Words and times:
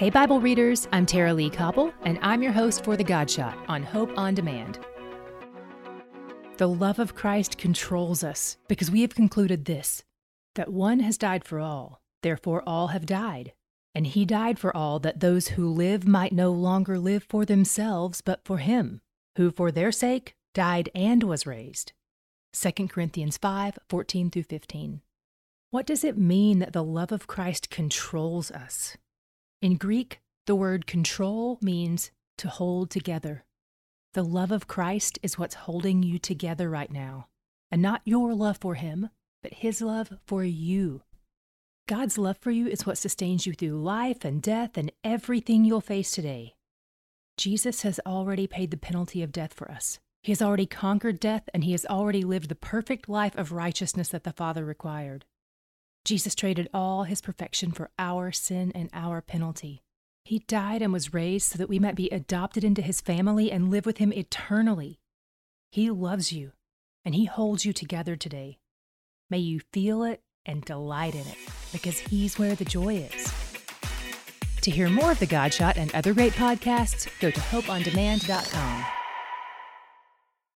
Hey, 0.00 0.08
Bible 0.08 0.40
readers, 0.40 0.88
I'm 0.92 1.04
Tara-Leigh 1.04 1.50
Cobble, 1.50 1.92
and 2.06 2.18
I'm 2.22 2.42
your 2.42 2.52
host 2.52 2.84
for 2.84 2.96
The 2.96 3.04
God 3.04 3.30
Shot 3.30 3.58
on 3.68 3.82
Hope 3.82 4.10
on 4.16 4.34
Demand. 4.34 4.78
The 6.56 6.68
love 6.68 6.98
of 6.98 7.14
Christ 7.14 7.58
controls 7.58 8.24
us 8.24 8.56
because 8.66 8.90
we 8.90 9.02
have 9.02 9.14
concluded 9.14 9.66
this 9.66 10.02
that 10.54 10.72
one 10.72 11.00
has 11.00 11.18
died 11.18 11.44
for 11.44 11.60
all, 11.60 12.00
therefore 12.22 12.62
all 12.66 12.86
have 12.86 13.04
died. 13.04 13.52
And 13.94 14.06
he 14.06 14.24
died 14.24 14.58
for 14.58 14.74
all 14.74 15.00
that 15.00 15.20
those 15.20 15.48
who 15.48 15.68
live 15.68 16.08
might 16.08 16.32
no 16.32 16.50
longer 16.50 16.98
live 16.98 17.26
for 17.28 17.44
themselves, 17.44 18.22
but 18.22 18.40
for 18.42 18.56
him, 18.56 19.02
who 19.36 19.50
for 19.50 19.70
their 19.70 19.92
sake 19.92 20.34
died 20.54 20.88
and 20.94 21.24
was 21.24 21.44
raised. 21.44 21.92
2 22.54 22.88
Corinthians 22.88 23.36
5 23.36 23.78
14 23.90 24.30
through 24.30 24.44
15. 24.44 25.02
What 25.70 25.84
does 25.84 26.04
it 26.04 26.16
mean 26.16 26.58
that 26.60 26.72
the 26.72 26.82
love 26.82 27.12
of 27.12 27.26
Christ 27.26 27.68
controls 27.68 28.50
us? 28.50 28.96
In 29.62 29.76
Greek, 29.76 30.20
the 30.46 30.54
word 30.54 30.86
control 30.86 31.58
means 31.60 32.10
to 32.38 32.48
hold 32.48 32.88
together. 32.88 33.44
The 34.14 34.24
love 34.24 34.50
of 34.52 34.66
Christ 34.66 35.18
is 35.22 35.38
what's 35.38 35.54
holding 35.54 36.02
you 36.02 36.18
together 36.18 36.70
right 36.70 36.90
now, 36.90 37.28
and 37.70 37.82
not 37.82 38.00
your 38.06 38.32
love 38.32 38.56
for 38.56 38.76
Him, 38.76 39.10
but 39.42 39.52
His 39.52 39.82
love 39.82 40.14
for 40.26 40.44
you. 40.44 41.02
God's 41.86 42.16
love 42.16 42.38
for 42.38 42.50
you 42.50 42.68
is 42.68 42.86
what 42.86 42.96
sustains 42.96 43.46
you 43.46 43.52
through 43.52 43.82
life 43.82 44.24
and 44.24 44.40
death 44.40 44.78
and 44.78 44.92
everything 45.04 45.66
you'll 45.66 45.82
face 45.82 46.10
today. 46.10 46.54
Jesus 47.36 47.82
has 47.82 48.00
already 48.06 48.46
paid 48.46 48.70
the 48.70 48.78
penalty 48.78 49.22
of 49.22 49.30
death 49.30 49.52
for 49.52 49.70
us. 49.70 49.98
He 50.22 50.32
has 50.32 50.40
already 50.40 50.66
conquered 50.66 51.20
death, 51.20 51.50
and 51.52 51.64
He 51.64 51.72
has 51.72 51.84
already 51.84 52.22
lived 52.22 52.48
the 52.48 52.54
perfect 52.54 53.10
life 53.10 53.36
of 53.36 53.52
righteousness 53.52 54.08
that 54.08 54.24
the 54.24 54.32
Father 54.32 54.64
required. 54.64 55.26
Jesus 56.04 56.34
traded 56.34 56.68
all 56.72 57.04
his 57.04 57.20
perfection 57.20 57.72
for 57.72 57.90
our 57.98 58.32
sin 58.32 58.72
and 58.74 58.90
our 58.92 59.20
penalty. 59.20 59.82
He 60.24 60.40
died 60.40 60.82
and 60.82 60.92
was 60.92 61.14
raised 61.14 61.50
so 61.50 61.58
that 61.58 61.68
we 61.68 61.78
might 61.78 61.94
be 61.94 62.08
adopted 62.10 62.64
into 62.64 62.82
his 62.82 63.00
family 63.00 63.50
and 63.50 63.70
live 63.70 63.86
with 63.86 63.98
him 63.98 64.12
eternally. 64.12 64.98
He 65.70 65.90
loves 65.90 66.32
you, 66.32 66.52
and 67.04 67.14
he 67.14 67.24
holds 67.26 67.64
you 67.64 67.72
together 67.72 68.16
today. 68.16 68.58
May 69.28 69.38
you 69.38 69.60
feel 69.72 70.02
it 70.02 70.22
and 70.46 70.64
delight 70.64 71.14
in 71.14 71.20
it, 71.20 71.36
because 71.72 71.98
he's 71.98 72.38
where 72.38 72.54
the 72.54 72.64
joy 72.64 72.96
is. 72.96 73.32
To 74.62 74.70
hear 74.70 74.88
more 74.88 75.12
of 75.12 75.18
The 75.18 75.26
God 75.26 75.54
Shot 75.54 75.76
and 75.76 75.94
other 75.94 76.12
great 76.12 76.34
podcasts, 76.34 77.08
go 77.20 77.30
to 77.30 77.40
hopeondemand.com. 77.40 78.99